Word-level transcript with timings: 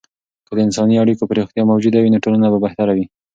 که 0.47 0.51
د 0.55 0.59
انساني 0.67 0.95
اړیکو 1.03 1.29
پراختیا 1.29 1.63
موجوده 1.71 1.99
وي، 1.99 2.09
نو 2.13 2.23
ټولنه 2.25 2.47
به 2.53 2.59
بهتره 2.65 2.93
وي. 2.97 3.05